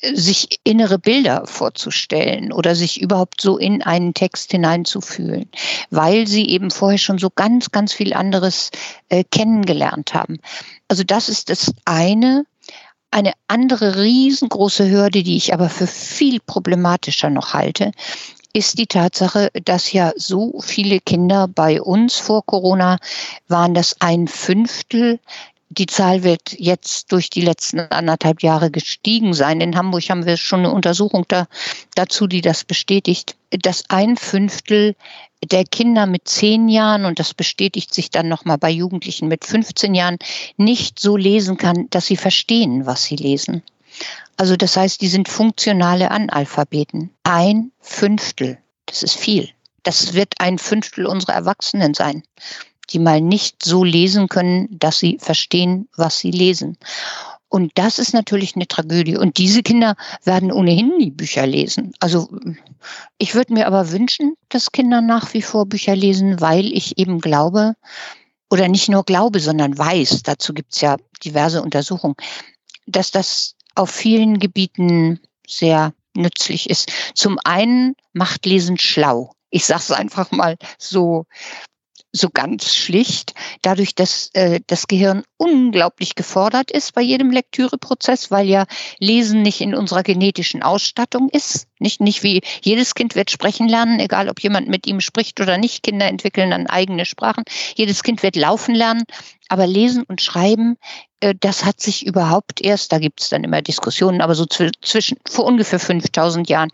[0.02, 5.50] sich innere Bilder vorzustellen oder sich überhaupt so in einen Text hineinzufühlen,
[5.90, 8.72] weil sie eben vorher schon so ganz, ganz viel anderes
[9.10, 10.40] äh, kennengelernt haben.
[10.88, 12.46] Also das ist das eine.
[13.12, 17.92] Eine andere riesengroße Hürde, die ich aber für viel problematischer noch halte,
[18.54, 22.98] ist die Tatsache, dass ja so viele Kinder bei uns vor Corona
[23.48, 25.20] waren das ein Fünftel.
[25.72, 29.62] Die Zahl wird jetzt durch die letzten anderthalb Jahre gestiegen sein.
[29.62, 31.46] In Hamburg haben wir schon eine Untersuchung da,
[31.94, 34.96] dazu, die das bestätigt, dass ein Fünftel
[35.44, 39.94] der Kinder mit zehn Jahren, und das bestätigt sich dann nochmal bei Jugendlichen mit 15
[39.94, 40.18] Jahren,
[40.58, 43.62] nicht so lesen kann, dass sie verstehen, was sie lesen.
[44.38, 47.12] Also das heißt, die sind funktionale Analphabeten.
[47.24, 49.50] Ein Fünftel, das ist viel.
[49.84, 52.24] Das wird ein Fünftel unserer Erwachsenen sein,
[52.90, 56.78] die mal nicht so lesen können, dass sie verstehen, was sie lesen.
[57.50, 59.18] Und das ist natürlich eine Tragödie.
[59.18, 61.94] Und diese Kinder werden ohnehin nie Bücher lesen.
[62.00, 62.30] Also
[63.18, 67.20] ich würde mir aber wünschen, dass Kinder nach wie vor Bücher lesen, weil ich eben
[67.20, 67.76] glaube,
[68.52, 72.16] oder nicht nur glaube, sondern weiß, dazu gibt es ja diverse Untersuchungen,
[72.86, 76.92] dass das auf vielen Gebieten sehr nützlich ist.
[77.16, 79.34] Zum einen macht Lesen schlau.
[79.50, 81.26] Ich sage es einfach mal so
[82.12, 88.48] so ganz schlicht, dadurch, dass äh, das Gehirn unglaublich gefordert ist bei jedem Lektüreprozess, weil
[88.48, 88.66] ja
[89.00, 91.68] Lesen nicht in unserer genetischen Ausstattung ist.
[91.78, 95.58] Nicht, nicht wie jedes Kind wird sprechen lernen, egal ob jemand mit ihm spricht oder
[95.58, 95.84] nicht.
[95.84, 97.44] Kinder entwickeln dann eigene Sprachen.
[97.76, 99.04] Jedes Kind wird laufen lernen.
[99.52, 100.78] Aber lesen und schreiben,
[101.22, 105.18] äh, das hat sich überhaupt erst, da gibt es dann immer Diskussionen, aber so zwischen
[105.28, 106.70] vor ungefähr 5000 Jahren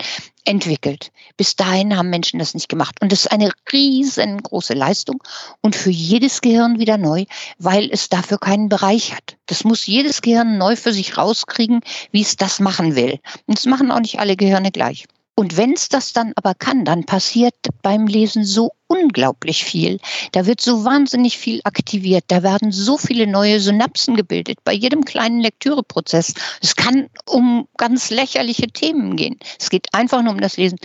[0.45, 1.11] entwickelt.
[1.37, 2.95] Bis dahin haben Menschen das nicht gemacht.
[3.01, 5.21] Und das ist eine riesengroße Leistung
[5.61, 7.25] und für jedes Gehirn wieder neu,
[7.57, 9.37] weil es dafür keinen Bereich hat.
[9.47, 11.81] Das muss jedes Gehirn neu für sich rauskriegen,
[12.11, 13.19] wie es das machen will.
[13.45, 15.05] Und das machen auch nicht alle Gehirne gleich.
[15.37, 19.99] Und wenn es das dann aber kann, dann passiert beim Lesen so unglaublich viel.
[20.31, 22.25] Da wird so wahnsinnig viel aktiviert.
[22.27, 26.33] Da werden so viele neue Synapsen gebildet bei jedem kleinen Lektüreprozess.
[26.61, 29.39] Es kann um ganz lächerliche Themen gehen.
[29.59, 30.77] Es geht einfach nur um das Lesen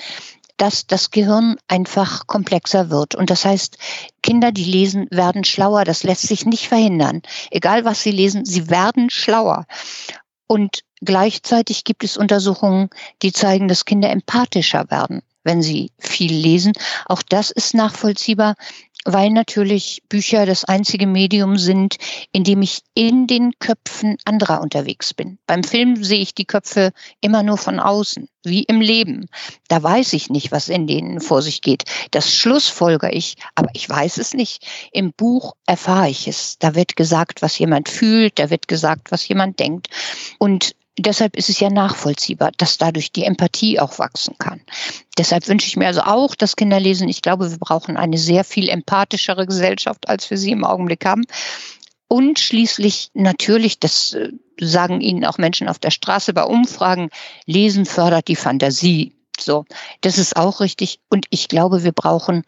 [0.61, 3.15] dass das Gehirn einfach komplexer wird.
[3.15, 3.79] Und das heißt,
[4.23, 5.85] Kinder, die lesen, werden schlauer.
[5.85, 7.23] Das lässt sich nicht verhindern.
[7.51, 9.65] Egal was sie lesen, sie werden schlauer.
[10.47, 12.91] Und gleichzeitig gibt es Untersuchungen,
[13.23, 16.73] die zeigen, dass Kinder empathischer werden, wenn sie viel lesen.
[17.07, 18.55] Auch das ist nachvollziehbar
[19.05, 21.97] weil natürlich Bücher das einzige Medium sind,
[22.33, 25.39] in dem ich in den Köpfen anderer unterwegs bin.
[25.47, 29.29] Beim Film sehe ich die Köpfe immer nur von außen, wie im Leben.
[29.69, 31.85] Da weiß ich nicht, was in denen vor sich geht.
[32.11, 34.67] Das schlussfolger ich, aber ich weiß es nicht.
[34.93, 36.59] Im Buch erfahre ich es.
[36.59, 39.89] Da wird gesagt, was jemand fühlt, da wird gesagt, was jemand denkt.
[40.39, 44.61] Und deshalb ist es ja nachvollziehbar, dass dadurch die Empathie auch wachsen kann.
[45.19, 47.09] Deshalb wünsche ich mir also auch, dass Kinder lesen.
[47.09, 51.25] Ich glaube, wir brauchen eine sehr viel empathischere Gesellschaft, als wir sie im Augenblick haben.
[52.09, 57.11] Und schließlich natürlich, das äh, sagen Ihnen auch Menschen auf der Straße bei Umfragen,
[57.47, 59.15] Lesen fördert die Fantasie.
[59.39, 59.65] So,
[60.01, 60.99] das ist auch richtig.
[61.09, 62.43] Und ich glaube, wir brauchen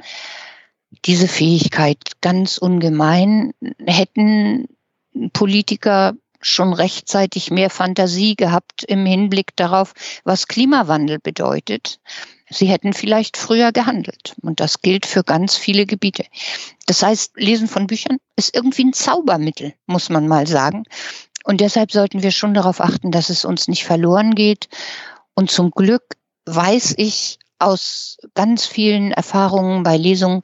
[1.05, 3.53] diese Fähigkeit ganz ungemein.
[3.87, 4.67] Hätten
[5.33, 12.01] Politiker schon rechtzeitig mehr Fantasie gehabt im Hinblick darauf, was Klimawandel bedeutet.
[12.51, 14.35] Sie hätten vielleicht früher gehandelt.
[14.43, 16.25] Und das gilt für ganz viele Gebiete.
[16.87, 20.85] Das heißt, Lesen von Büchern ist irgendwie ein Zaubermittel, muss man mal sagen.
[21.45, 24.69] Und deshalb sollten wir schon darauf achten, dass es uns nicht verloren geht.
[25.35, 26.03] Und zum Glück
[26.45, 30.43] weiß ich aus ganz vielen Erfahrungen bei Lesungen,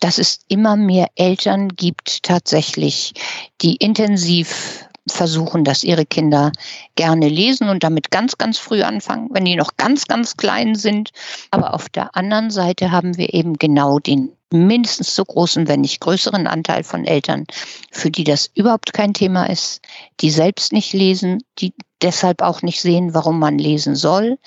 [0.00, 3.12] dass es immer mehr Eltern gibt tatsächlich,
[3.60, 6.52] die intensiv versuchen, dass ihre Kinder
[6.96, 11.10] gerne lesen und damit ganz, ganz früh anfangen, wenn die noch ganz, ganz klein sind.
[11.50, 16.00] Aber auf der anderen Seite haben wir eben genau den mindestens so großen, wenn nicht
[16.00, 17.46] größeren Anteil von Eltern,
[17.92, 19.80] für die das überhaupt kein Thema ist,
[20.20, 24.38] die selbst nicht lesen, die deshalb auch nicht sehen, warum man lesen soll,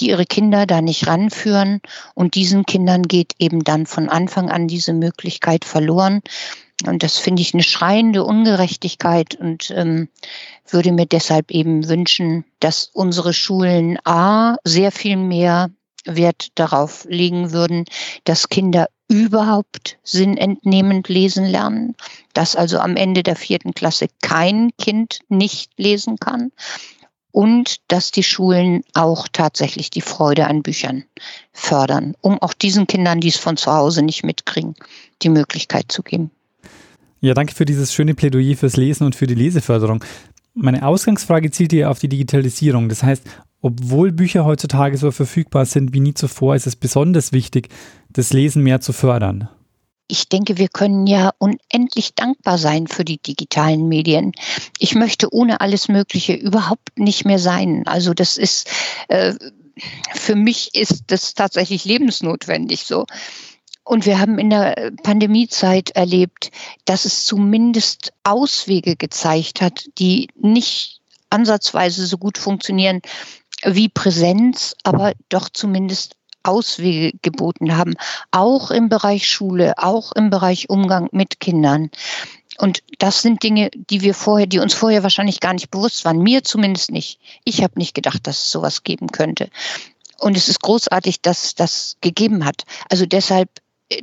[0.00, 1.80] die ihre Kinder da nicht ranführen
[2.14, 6.22] und diesen Kindern geht eben dann von Anfang an diese Möglichkeit verloren.
[6.88, 10.08] Und das finde ich eine schreiende Ungerechtigkeit und ähm,
[10.68, 15.70] würde mir deshalb eben wünschen, dass unsere Schulen A sehr viel mehr
[16.04, 17.84] Wert darauf legen würden,
[18.24, 21.94] dass Kinder überhaupt sinnentnehmend lesen lernen,
[22.32, 26.50] dass also am Ende der vierten Klasse kein Kind nicht lesen kann
[27.30, 31.04] und dass die Schulen auch tatsächlich die Freude an Büchern
[31.52, 34.74] fördern, um auch diesen Kindern, die es von zu Hause nicht mitkriegen,
[35.22, 36.30] die Möglichkeit zu geben.
[37.24, 40.04] Ja, danke für dieses schöne Plädoyer fürs Lesen und für die Leseförderung.
[40.54, 42.88] Meine Ausgangsfrage zielt hier auf die Digitalisierung.
[42.88, 43.22] Das heißt,
[43.60, 47.68] obwohl Bücher heutzutage so verfügbar sind wie nie zuvor, ist es besonders wichtig,
[48.10, 49.48] das Lesen mehr zu fördern.
[50.08, 54.32] Ich denke, wir können ja unendlich dankbar sein für die digitalen Medien.
[54.80, 57.84] Ich möchte ohne alles Mögliche überhaupt nicht mehr sein.
[57.86, 58.68] Also das ist,
[59.06, 59.34] äh,
[60.12, 63.06] für mich ist das tatsächlich lebensnotwendig so.
[63.84, 66.50] Und wir haben in der Pandemiezeit erlebt,
[66.84, 73.00] dass es zumindest Auswege gezeigt hat, die nicht ansatzweise so gut funktionieren
[73.64, 77.94] wie Präsenz, aber doch zumindest Auswege geboten haben,
[78.30, 81.90] auch im Bereich Schule, auch im Bereich Umgang mit Kindern.
[82.58, 86.18] Und das sind Dinge, die wir vorher, die uns vorher wahrscheinlich gar nicht bewusst waren.
[86.18, 87.18] Mir zumindest nicht.
[87.44, 89.48] Ich habe nicht gedacht, dass es sowas geben könnte.
[90.18, 92.62] Und es ist großartig, dass das gegeben hat.
[92.88, 93.48] Also deshalb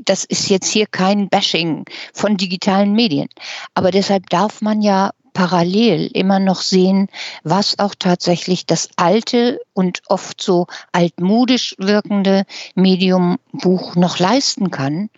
[0.06, 3.30] das ist jetzt hier kein Bashing von digitalen Medien.
[3.74, 7.08] Aber deshalb darf man ja parallel immer noch sehen,
[7.44, 12.44] was auch tatsächlich das alte und oft so altmodisch wirkende
[12.76, 15.10] Medium Buch noch leisten kann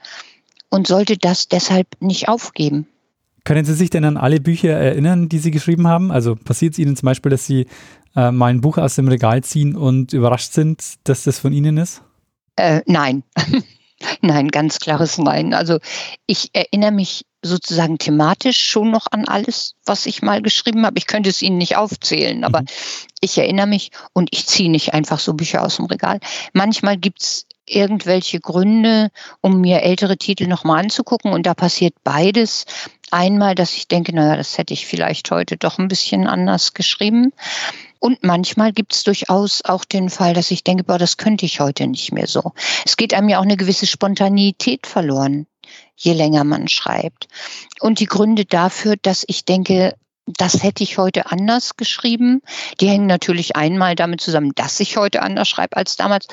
[0.70, 2.88] und sollte das deshalb nicht aufgeben.
[3.44, 6.12] Können Sie sich denn an alle Bücher erinnern, die Sie geschrieben haben?
[6.12, 7.66] Also passiert es Ihnen zum Beispiel, dass Sie
[8.16, 11.78] äh, mal ein Buch aus dem Regal ziehen und überrascht sind, dass das von Ihnen
[11.78, 12.04] ist?
[12.58, 13.24] Äh, nein.
[14.22, 15.54] Nein, ganz klares Nein.
[15.54, 15.80] Also
[16.28, 20.98] ich erinnere mich sozusagen thematisch schon noch an alles, was ich mal geschrieben habe.
[20.98, 22.68] Ich könnte es Ihnen nicht aufzählen, aber mhm.
[23.20, 26.20] ich erinnere mich und ich ziehe nicht einfach so Bücher aus dem Regal.
[26.54, 29.10] Manchmal gibt es irgendwelche Gründe,
[29.40, 32.66] um mir ältere Titel nochmal anzugucken und da passiert beides.
[33.12, 37.34] Einmal, dass ich denke, naja, das hätte ich vielleicht heute doch ein bisschen anders geschrieben.
[38.02, 41.60] Und manchmal gibt es durchaus auch den Fall, dass ich denke, boah, das könnte ich
[41.60, 42.52] heute nicht mehr so.
[42.84, 45.46] Es geht einem ja auch eine gewisse Spontaneität verloren,
[45.96, 47.28] je länger man schreibt.
[47.80, 49.94] Und die Gründe dafür, dass ich denke,
[50.26, 52.42] das hätte ich heute anders geschrieben.
[52.80, 56.26] Die hängen natürlich einmal damit zusammen, dass ich heute anders schreibe als damals,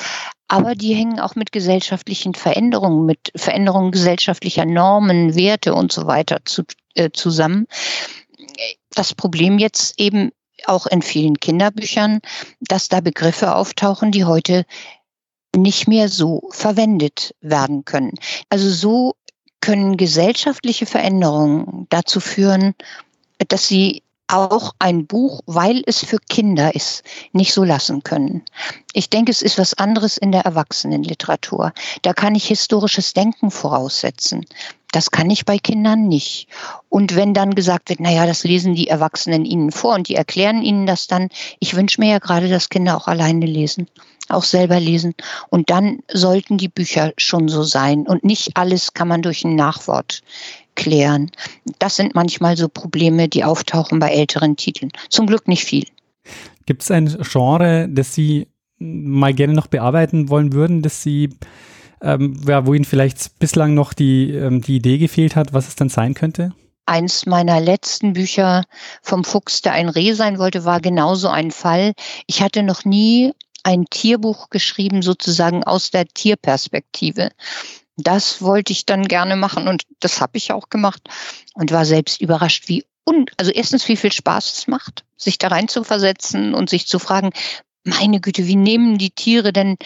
[0.48, 6.38] aber die hängen auch mit gesellschaftlichen Veränderungen, mit Veränderungen gesellschaftlicher Normen, Werte und so weiter
[6.46, 6.62] zu,
[6.94, 7.66] äh, zusammen.
[8.94, 10.31] Das Problem jetzt eben
[10.66, 12.21] auch in vielen Kinderbüchern,
[12.61, 14.64] dass da Begriffe auftauchen, die heute
[15.57, 18.14] nicht mehr so verwendet werden können.
[18.49, 19.14] Also so
[19.61, 22.75] können gesellschaftliche Veränderungen dazu führen,
[23.49, 28.44] dass sie auch ein Buch, weil es für Kinder ist, nicht so lassen können.
[28.92, 31.73] Ich denke, es ist was anderes in der Erwachsenenliteratur.
[32.03, 34.44] Da kann ich historisches Denken voraussetzen.
[34.92, 36.48] Das kann ich bei Kindern nicht.
[36.88, 40.62] Und wenn dann gesagt wird, naja, das lesen die Erwachsenen ihnen vor und die erklären
[40.62, 41.29] ihnen das dann,
[41.61, 43.88] ich wünsche mir ja gerade, dass Kinder auch alleine lesen,
[44.29, 45.14] auch selber lesen.
[45.51, 48.07] Und dann sollten die Bücher schon so sein.
[48.07, 50.22] Und nicht alles kann man durch ein Nachwort
[50.74, 51.31] klären.
[51.79, 54.90] Das sind manchmal so Probleme, die auftauchen bei älteren Titeln.
[55.11, 55.87] Zum Glück nicht viel.
[56.64, 58.48] Gibt es ein Genre, das Sie
[58.79, 61.31] mal gerne noch bearbeiten wollen würden, dass Sie
[62.03, 65.77] ähm, ja, wo Ihnen vielleicht bislang noch die, ähm, die Idee gefehlt hat, was es
[65.77, 66.53] dann sein könnte?
[66.87, 68.65] Eins meiner letzten Bücher
[69.03, 71.93] vom Fuchs, der ein Reh sein wollte, war genauso ein Fall.
[72.27, 73.33] Ich hatte noch nie
[73.63, 77.31] ein Tierbuch geschrieben, sozusagen aus der Tierperspektive.
[77.97, 81.03] Das wollte ich dann gerne machen und das habe ich auch gemacht
[81.55, 85.49] und war selbst überrascht, wie un also erstens, wie viel Spaß es macht, sich da
[85.49, 87.31] rein zu versetzen und sich zu fragen,
[87.85, 89.77] meine Güte, wie nehmen die Tiere denn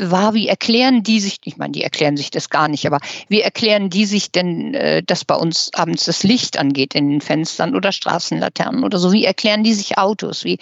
[0.00, 3.40] war, wie erklären die sich, ich meine, die erklären sich das gar nicht, aber wie
[3.40, 7.74] erklären die sich denn, äh, dass bei uns abends das Licht angeht in den Fenstern
[7.74, 9.12] oder Straßenlaternen oder so?
[9.12, 10.44] Wie erklären die sich Autos?
[10.44, 10.58] Wie,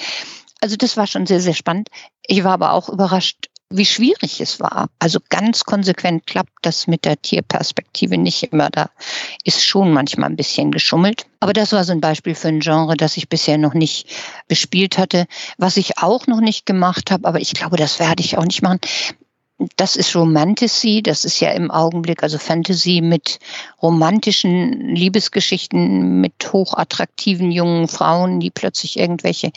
[0.60, 1.88] also das war schon sehr, sehr spannend.
[2.26, 4.88] Ich war aber auch überrascht, wie schwierig es war.
[4.98, 8.70] Also ganz konsequent klappt das mit der Tierperspektive nicht immer.
[8.70, 8.90] Da
[9.44, 11.26] ist schon manchmal ein bisschen geschummelt.
[11.40, 14.08] Aber das war so ein Beispiel für ein Genre, das ich bisher noch nicht
[14.46, 15.26] bespielt hatte.
[15.58, 18.62] Was ich auch noch nicht gemacht habe, aber ich glaube, das werde ich auch nicht
[18.62, 18.80] machen.
[19.76, 23.38] Das ist Romantasy, das ist ja im Augenblick, also Fantasy mit
[23.80, 29.52] romantischen Liebesgeschichten, mit hochattraktiven jungen Frauen, die plötzlich irgendwelche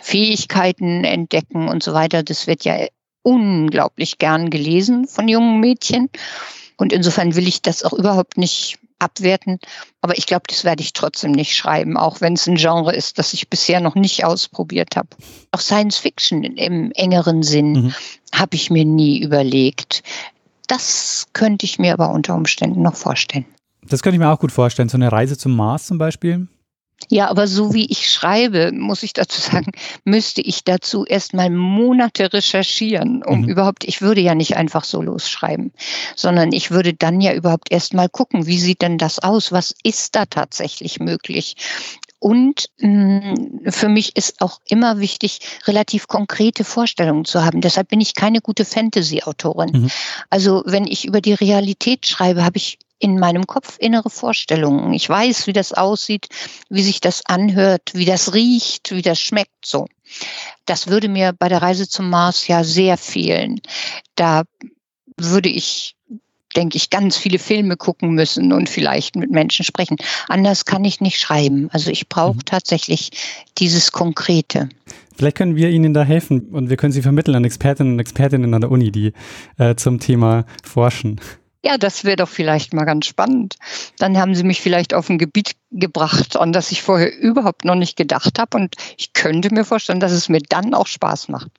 [0.00, 2.22] Fähigkeiten entdecken und so weiter.
[2.22, 2.86] Das wird ja
[3.26, 6.08] unglaublich gern gelesen von jungen Mädchen.
[6.76, 9.58] Und insofern will ich das auch überhaupt nicht abwerten.
[10.00, 13.18] Aber ich glaube, das werde ich trotzdem nicht schreiben, auch wenn es ein Genre ist,
[13.18, 15.08] das ich bisher noch nicht ausprobiert habe.
[15.50, 17.94] Auch Science Fiction im engeren Sinn mhm.
[18.32, 20.04] habe ich mir nie überlegt.
[20.68, 23.46] Das könnte ich mir aber unter Umständen noch vorstellen.
[23.82, 24.88] Das könnte ich mir auch gut vorstellen.
[24.88, 26.46] So eine Reise zum Mars zum Beispiel.
[27.08, 29.72] Ja, aber so wie ich schreibe, muss ich dazu sagen,
[30.04, 33.48] müsste ich dazu erstmal Monate recherchieren, um mhm.
[33.48, 35.72] überhaupt, ich würde ja nicht einfach so losschreiben,
[36.16, 39.52] sondern ich würde dann ja überhaupt erstmal gucken, wie sieht denn das aus?
[39.52, 41.56] Was ist da tatsächlich möglich?
[42.18, 47.60] Und mh, mm, für mich ist auch immer wichtig, relativ konkrete Vorstellungen zu haben.
[47.60, 49.82] Deshalb bin ich keine gute Fantasy-Autorin.
[49.82, 49.90] Mhm.
[50.30, 54.92] Also wenn ich über die Realität schreibe, habe ich in meinem Kopf innere Vorstellungen.
[54.92, 56.28] Ich weiß, wie das aussieht,
[56.70, 59.86] wie sich das anhört, wie das riecht, wie das schmeckt so.
[60.64, 63.60] Das würde mir bei der Reise zum Mars ja sehr fehlen.
[64.14, 64.44] Da
[65.16, 65.96] würde ich
[66.56, 69.96] denke ich, ganz viele Filme gucken müssen und vielleicht mit Menschen sprechen.
[70.28, 71.68] Anders kann ich nicht schreiben.
[71.70, 72.44] Also ich brauche mhm.
[72.46, 73.10] tatsächlich
[73.58, 74.68] dieses Konkrete.
[75.16, 78.54] Vielleicht können wir Ihnen da helfen und wir können Sie vermitteln an Expertinnen und Expertinnen
[78.54, 79.12] an der Uni, die
[79.58, 81.20] äh, zum Thema forschen.
[81.64, 83.56] Ja, das wäre doch vielleicht mal ganz spannend.
[83.98, 87.74] Dann haben Sie mich vielleicht auf ein Gebiet gebracht, an das ich vorher überhaupt noch
[87.74, 88.56] nicht gedacht habe.
[88.56, 91.50] Und ich könnte mir vorstellen, dass es mir dann auch Spaß macht.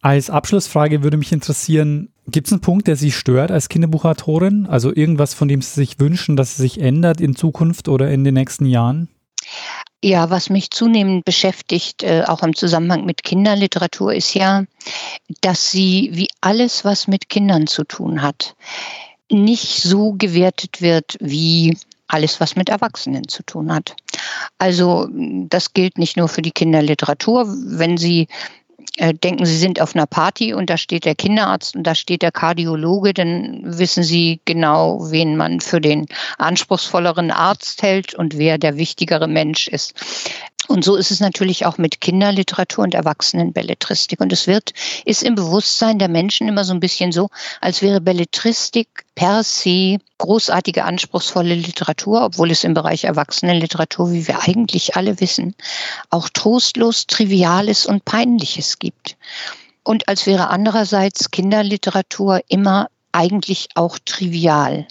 [0.00, 4.66] Als Abschlussfrage würde mich interessieren, gibt es einen Punkt, der Sie stört als Kinderbuchautorin?
[4.66, 8.24] Also irgendwas, von dem Sie sich wünschen, dass es sich ändert in Zukunft oder in
[8.24, 9.08] den nächsten Jahren?
[9.40, 14.64] Ja, was mich zunehmend beschäftigt, äh, auch im Zusammenhang mit Kinderliteratur, ist ja,
[15.40, 18.54] dass sie wie alles, was mit Kindern zu tun hat,
[19.30, 21.78] nicht so gewertet wird wie
[22.08, 23.96] alles, was mit Erwachsenen zu tun hat.
[24.58, 27.46] Also das gilt nicht nur für die Kinderliteratur.
[27.48, 28.28] Wenn Sie
[28.98, 32.32] denken, Sie sind auf einer Party und da steht der Kinderarzt und da steht der
[32.32, 36.06] Kardiologe, dann wissen Sie genau, wen man für den
[36.38, 39.94] anspruchsvolleren Arzt hält und wer der wichtigere Mensch ist.
[40.72, 44.22] Und so ist es natürlich auch mit Kinderliteratur und Erwachsenenbelletristik.
[44.22, 44.72] Und es wird,
[45.04, 47.28] ist im Bewusstsein der Menschen immer so ein bisschen so,
[47.60, 54.40] als wäre Belletristik per se großartige, anspruchsvolle Literatur, obwohl es im Bereich Erwachsenenliteratur, wie wir
[54.40, 55.54] eigentlich alle wissen,
[56.08, 59.18] auch trostlos Triviales und Peinliches gibt.
[59.84, 64.86] Und als wäre andererseits Kinderliteratur immer eigentlich auch trivial.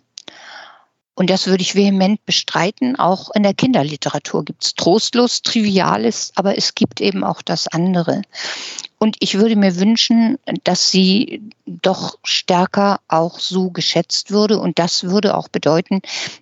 [1.14, 2.96] Und das würde ich vehement bestreiten.
[2.96, 8.22] Auch in der Kinderliteratur gibt es trostlos Triviales, aber es gibt eben auch das andere.
[8.98, 14.60] Und ich würde mir wünschen, dass sie doch stärker auch so geschätzt würde.
[14.60, 16.02] Und das würde auch bedeuten,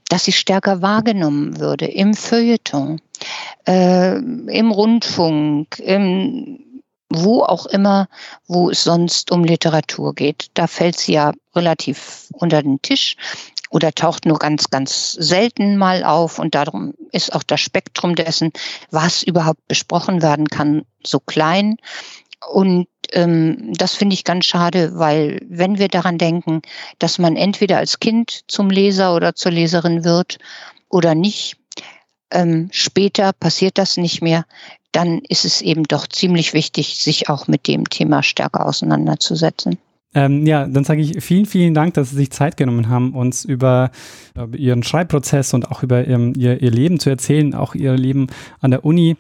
[0.10, 3.02] dass sie stärker wahrgenommen würde im Feuilleton,
[3.68, 6.60] äh, im Rundfunk, im
[7.12, 8.08] wo auch immer,
[8.48, 10.52] wo es sonst um Literatur geht.
[10.54, 13.16] Da fällt sie ja relativ unter den Tisch
[13.70, 16.40] oder taucht nur ganz, ganz selten mal auf.
[16.40, 18.52] Und darum ist auch das Spektrum dessen,
[18.92, 21.78] was überhaupt besprochen werden kann, so klein.
[22.48, 26.62] Und ähm, das finde ich ganz schade, weil wenn wir daran denken,
[26.98, 30.38] dass man entweder als Kind zum Leser oder zur Leserin wird
[30.90, 31.58] oder nicht,
[32.32, 34.46] ähm, später passiert das nicht mehr,
[34.92, 39.78] dann ist es eben doch ziemlich wichtig, sich auch mit dem Thema stärker auseinanderzusetzen.
[40.16, 43.46] Ähm, ja, dann sage ich vielen, vielen Dank, dass Sie sich Zeit genommen haben, uns
[43.46, 43.92] über,
[44.36, 48.28] über Ihren Schreibprozess und auch über Ihren, Ihr, Ihr Leben zu erzählen, auch Ihr Leben
[48.60, 49.18] an der Uni.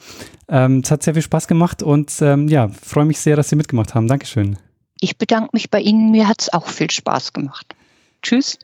[0.47, 3.55] Ähm, es hat sehr viel Spaß gemacht und ähm, ja, freue mich sehr, dass Sie
[3.55, 4.07] mitgemacht haben.
[4.07, 4.57] Dankeschön.
[4.99, 6.11] Ich bedanke mich bei Ihnen.
[6.11, 7.75] Mir hat es auch viel Spaß gemacht.
[8.23, 8.57] Tschüss.